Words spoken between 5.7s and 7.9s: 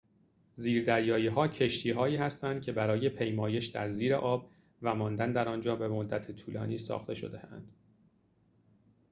به مدت طولانی ساخته شده‌اند